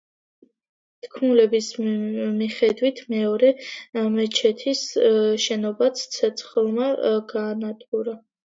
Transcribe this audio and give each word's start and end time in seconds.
თქმულების 1.07 1.67
მიხედვით, 2.39 3.03
მეორე 3.15 3.53
მეჩეთის 4.17 4.83
შენობაც 5.45 6.05
ცეცხლმა 6.17 6.91
გაანადგურა. 7.37 8.21